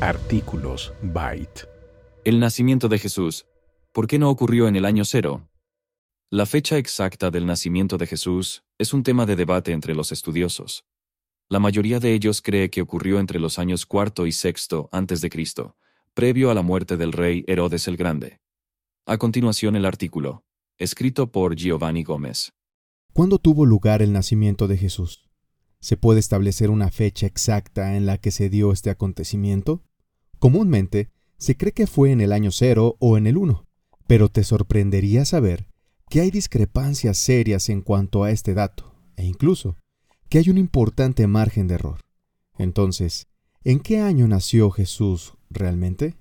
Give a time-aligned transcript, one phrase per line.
[0.00, 1.68] Artículos Byte.
[2.24, 3.44] El nacimiento de Jesús.
[3.92, 5.50] ¿Por qué no ocurrió en el año cero?
[6.30, 10.86] La fecha exacta del nacimiento de Jesús es un tema de debate entre los estudiosos.
[11.50, 15.28] La mayoría de ellos cree que ocurrió entre los años cuarto y sexto antes de
[15.28, 15.76] Cristo,
[16.14, 18.40] previo a la muerte del rey Herodes el Grande.
[19.04, 20.44] A continuación el artículo,
[20.78, 22.54] escrito por Giovanni Gómez.
[23.12, 25.28] ¿Cuándo tuvo lugar el nacimiento de Jesús?
[25.78, 29.84] ¿Se puede establecer una fecha exacta en la que se dio este acontecimiento?
[30.40, 33.66] Comúnmente, se cree que fue en el año cero o en el uno,
[34.06, 35.68] pero te sorprendería saber
[36.08, 39.76] que hay discrepancias serias en cuanto a este dato, e incluso
[40.28, 42.00] que hay un importante margen de error.
[42.58, 43.28] Entonces,
[43.64, 46.16] ¿en qué año nació Jesús realmente?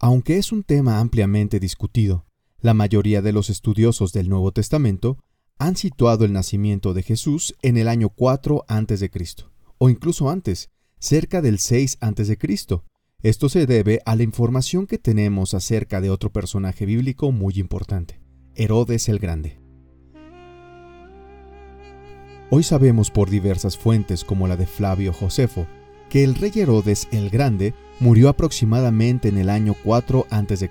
[0.00, 2.26] Aunque es un tema ampliamente discutido,
[2.58, 5.18] la mayoría de los estudiosos del Nuevo Testamento
[5.58, 9.10] han situado el nacimiento de Jesús en el año 4 a.C.,
[9.78, 12.38] o incluso antes, cerca del 6 a.C.,
[13.22, 18.18] esto se debe a la información que tenemos acerca de otro personaje bíblico muy importante,
[18.54, 19.58] Herodes el Grande.
[22.48, 25.66] Hoy sabemos por diversas fuentes como la de Flavio Josefo
[26.08, 30.70] que el rey Herodes el Grande murió aproximadamente en el año 4 a.C.,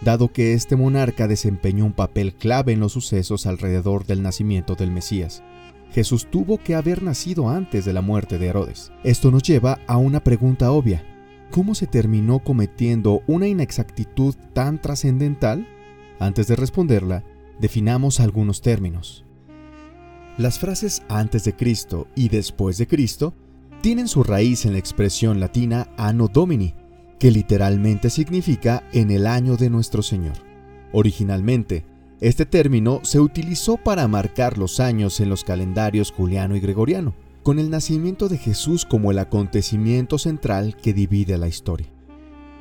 [0.00, 4.90] dado que este monarca desempeñó un papel clave en los sucesos alrededor del nacimiento del
[4.90, 5.42] Mesías.
[5.92, 8.90] Jesús tuvo que haber nacido antes de la muerte de Herodes.
[9.04, 11.11] Esto nos lleva a una pregunta obvia.
[11.52, 15.68] ¿Cómo se terminó cometiendo una inexactitud tan trascendental?
[16.18, 17.24] Antes de responderla,
[17.60, 19.26] definamos algunos términos.
[20.38, 23.34] Las frases antes de Cristo y después de Cristo
[23.82, 26.74] tienen su raíz en la expresión latina anno domini,
[27.18, 30.38] que literalmente significa en el año de nuestro Señor.
[30.90, 31.84] Originalmente,
[32.22, 37.12] este término se utilizó para marcar los años en los calendarios juliano y gregoriano
[37.42, 41.92] con el nacimiento de Jesús como el acontecimiento central que divide la historia.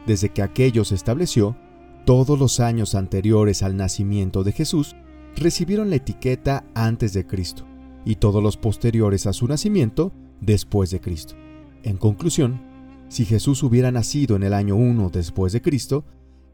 [0.07, 1.55] Desde que aquello se estableció,
[2.05, 4.95] todos los años anteriores al nacimiento de Jesús
[5.35, 7.67] recibieron la etiqueta antes de Cristo
[8.05, 11.35] y todos los posteriores a su nacimiento después de Cristo.
[11.83, 12.61] En conclusión,
[13.07, 16.05] si Jesús hubiera nacido en el año 1 después de Cristo,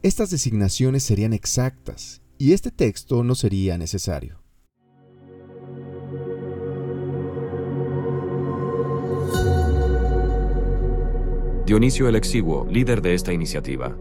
[0.04, 4.47] estas designaciones serían exactas y este texto no sería necesario.
[11.68, 13.94] Dionisio el Exiguo, líder de esta iniciativa.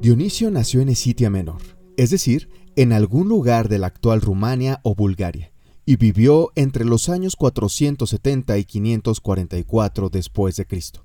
[0.00, 1.60] Dionisio nació en Escitia Menor,
[1.96, 5.52] es decir, en algún lugar de la actual Rumania o Bulgaria,
[5.84, 11.04] y vivió entre los años 470 y 544 después de Cristo.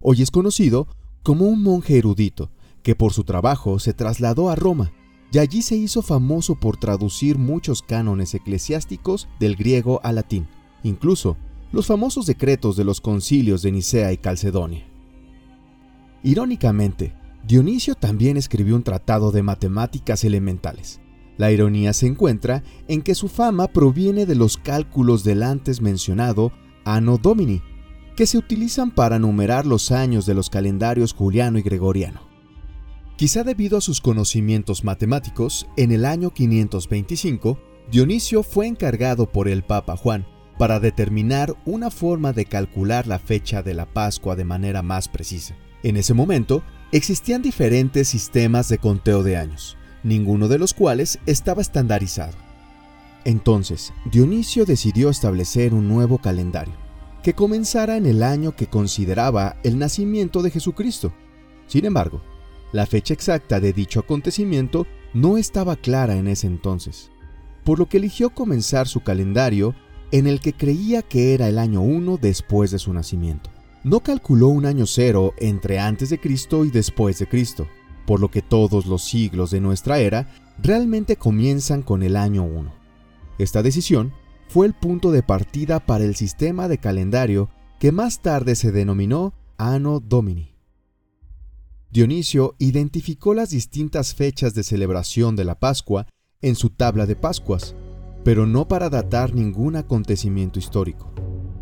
[0.00, 0.88] Hoy es conocido
[1.22, 2.50] como un monje erudito
[2.82, 4.90] que por su trabajo se trasladó a Roma
[5.30, 10.48] y allí se hizo famoso por traducir muchos cánones eclesiásticos del griego al latín,
[10.82, 11.36] incluso
[11.72, 14.84] los famosos decretos de los concilios de Nicea y Calcedonia.
[16.22, 17.14] Irónicamente,
[17.46, 21.00] Dionisio también escribió un tratado de matemáticas elementales.
[21.38, 26.52] La ironía se encuentra en que su fama proviene de los cálculos del antes mencionado
[26.84, 27.62] Anno Domini,
[28.16, 32.28] que se utilizan para numerar los años de los calendarios juliano y gregoriano.
[33.16, 37.58] Quizá debido a sus conocimientos matemáticos, en el año 525,
[37.90, 40.26] Dionisio fue encargado por el Papa Juan
[40.60, 45.56] para determinar una forma de calcular la fecha de la Pascua de manera más precisa.
[45.82, 46.62] En ese momento,
[46.92, 52.34] existían diferentes sistemas de conteo de años, ninguno de los cuales estaba estandarizado.
[53.24, 56.74] Entonces, Dionisio decidió establecer un nuevo calendario,
[57.22, 61.14] que comenzara en el año que consideraba el nacimiento de Jesucristo.
[61.68, 62.20] Sin embargo,
[62.72, 67.10] la fecha exacta de dicho acontecimiento no estaba clara en ese entonces,
[67.64, 69.74] por lo que eligió comenzar su calendario
[70.12, 73.50] en el que creía que era el año 1 después de su nacimiento.
[73.82, 77.66] No calculó un año cero entre antes de Cristo y después de Cristo,
[78.06, 80.28] por lo que todos los siglos de nuestra era
[80.62, 82.72] realmente comienzan con el año 1.
[83.38, 84.12] Esta decisión
[84.48, 87.48] fue el punto de partida para el sistema de calendario
[87.78, 90.56] que más tarde se denominó Anno Domini.
[91.90, 96.06] Dionisio identificó las distintas fechas de celebración de la Pascua
[96.42, 97.74] en su tabla de Pascuas,
[98.24, 101.12] pero no para datar ningún acontecimiento histórico.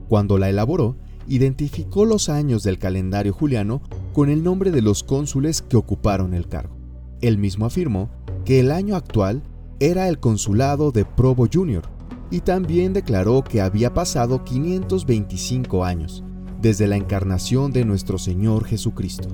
[0.08, 0.96] Cuando la elaboró,
[1.26, 3.82] identificó los años del calendario juliano
[4.12, 6.76] con el nombre de los cónsules que ocuparon el cargo.
[7.20, 8.08] Él mismo afirmó
[8.44, 9.43] que el año actual
[9.81, 11.82] era el consulado de Probo Jr.
[12.31, 16.25] y también declaró que había pasado 525 años
[16.60, 19.28] desde la encarnación de nuestro Señor Jesucristo.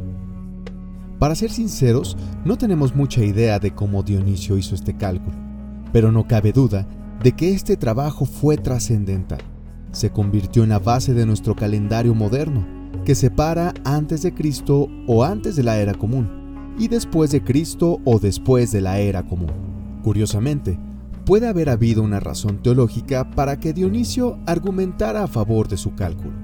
[1.19, 5.37] Para ser sinceros, no tenemos mucha idea de cómo Dionisio hizo este cálculo,
[5.93, 6.87] pero no cabe duda
[7.25, 9.39] de que este trabajo fue trascendental.
[9.93, 12.67] Se convirtió en la base de nuestro calendario moderno,
[13.07, 17.99] que separa antes de Cristo o antes de la era común, y después de Cristo
[18.05, 19.51] o después de la era común.
[20.03, 20.79] Curiosamente,
[21.25, 26.35] puede haber habido una razón teológica para que Dionisio argumentara a favor de su cálculo.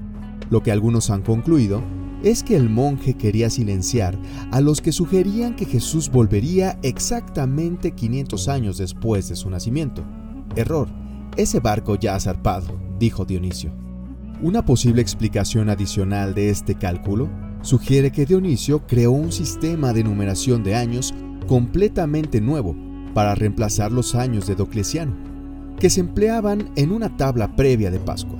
[0.49, 1.83] Lo que algunos han concluido
[2.23, 4.17] es que el monje quería silenciar
[4.49, 10.03] a los que sugerían que Jesús volvería exactamente 500 años después de su nacimiento.
[10.55, 10.87] Error,
[11.37, 13.71] ese barco ya ha zarpado, dijo Dionisio.
[14.41, 17.29] Una posible explicación adicional de este cálculo
[17.61, 21.13] sugiere que Dionisio creó un sistema de numeración de años
[21.47, 22.75] completamente nuevo
[23.13, 25.15] para reemplazar los años de Docleciano,
[25.79, 28.39] que se empleaban en una tabla previa de Pascua.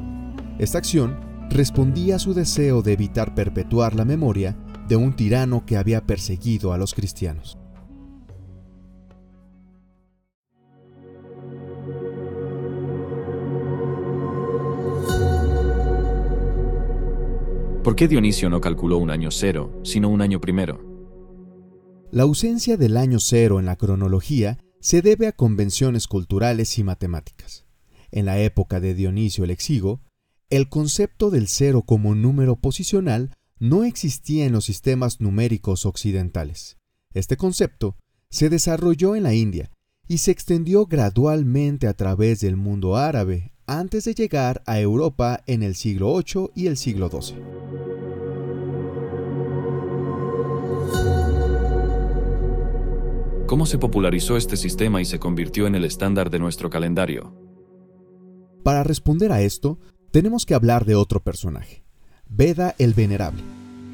[0.59, 1.17] Esta acción
[1.49, 4.55] respondía a su deseo de evitar perpetuar la memoria
[4.87, 7.60] de un tirano que había perseguido a los cristianos.
[17.83, 20.85] ¿Por qué Dionisio no calculó un año cero, sino un año primero?
[22.11, 27.65] La ausencia del año cero en la cronología se debe a convenciones culturales y matemáticas.
[28.11, 29.99] En la época de Dionisio el Exigo,
[30.51, 36.77] el concepto del cero como número posicional no existía en los sistemas numéricos occidentales.
[37.15, 37.97] Este concepto
[38.29, 39.71] se desarrolló en la India
[40.07, 45.63] y se extendió gradualmente a través del mundo árabe antes de llegar a Europa en
[45.63, 47.37] el siglo VIII y el siglo XII.
[53.47, 57.33] ¿Cómo se popularizó este sistema y se convirtió en el estándar de nuestro calendario?
[58.63, 59.79] Para responder a esto,
[60.11, 61.83] tenemos que hablar de otro personaje,
[62.29, 63.41] Beda el Venerable.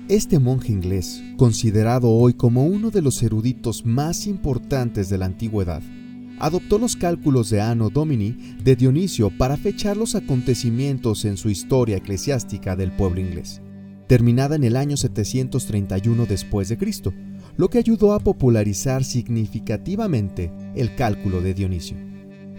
[0.10, 5.82] Este monje inglés, considerado hoy como uno de los eruditos más importantes de la antigüedad,
[6.40, 11.98] adoptó los cálculos de Anno Domini de Dionisio para fechar los acontecimientos en su historia
[11.98, 13.62] eclesiástica del pueblo inglés,
[14.08, 17.14] terminada en el año 731 después de Cristo,
[17.58, 21.98] lo que ayudó a popularizar significativamente el cálculo de Dionisio.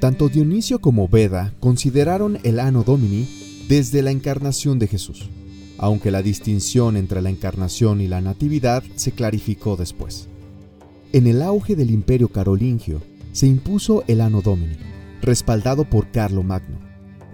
[0.01, 3.29] Tanto Dionisio como Beda consideraron el Anno Domini
[3.69, 5.29] desde la encarnación de Jesús,
[5.77, 10.29] aunque la distinción entre la encarnación y la natividad se clarificó después.
[11.13, 13.01] En el auge del imperio carolingio
[13.33, 14.77] se impuso el Anno Domini,
[15.23, 16.79] respaldado por Carlo Magno.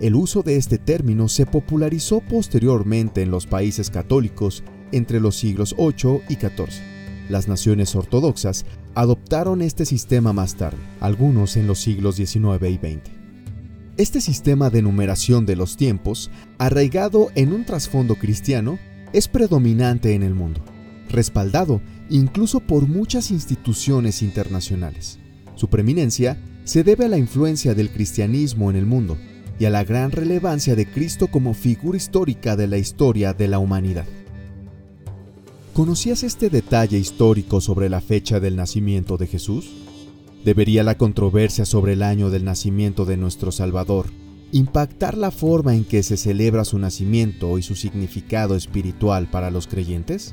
[0.00, 5.75] El uso de este término se popularizó posteriormente en los países católicos entre los siglos
[5.79, 6.82] VIII y XIV.
[7.29, 13.11] Las naciones ortodoxas adoptaron este sistema más tarde, algunos en los siglos XIX y XX.
[13.97, 18.79] Este sistema de numeración de los tiempos, arraigado en un trasfondo cristiano,
[19.12, 20.61] es predominante en el mundo,
[21.08, 21.81] respaldado
[22.11, 25.20] incluso por muchas instituciones internacionales.
[25.54, 29.16] Su preeminencia se debe a la influencia del cristianismo en el mundo
[29.58, 33.58] y a la gran relevancia de Cristo como figura histórica de la historia de la
[33.58, 34.06] humanidad.
[35.72, 39.70] ¿Conocías este detalle histórico sobre la fecha del nacimiento de Jesús?
[40.44, 44.06] ¿Debería la controversia sobre el año del nacimiento de nuestro Salvador
[44.54, 49.66] impactar la forma en que se celebra su nacimiento y su significado espiritual para los
[49.66, 50.32] creyentes?